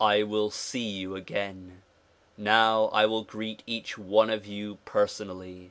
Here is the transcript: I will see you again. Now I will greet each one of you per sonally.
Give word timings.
I 0.00 0.24
will 0.24 0.50
see 0.50 0.88
you 0.88 1.14
again. 1.14 1.82
Now 2.36 2.86
I 2.86 3.06
will 3.06 3.22
greet 3.22 3.62
each 3.64 3.96
one 3.96 4.28
of 4.28 4.44
you 4.44 4.78
per 4.84 5.06
sonally. 5.06 5.70